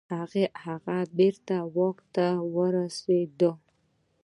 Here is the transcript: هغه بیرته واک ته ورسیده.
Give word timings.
هغه 0.65 0.97
بیرته 1.17 1.57
واک 1.75 1.97
ته 2.15 2.25
ورسیده. 2.55 3.51